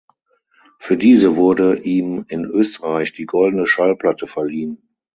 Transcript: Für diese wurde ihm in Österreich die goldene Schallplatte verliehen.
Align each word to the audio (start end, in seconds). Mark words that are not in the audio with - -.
Für 0.79 0.97
diese 0.97 1.35
wurde 1.35 1.77
ihm 1.79 2.25
in 2.27 2.43
Österreich 2.45 3.13
die 3.13 3.27
goldene 3.27 3.67
Schallplatte 3.67 4.25
verliehen. 4.25 4.81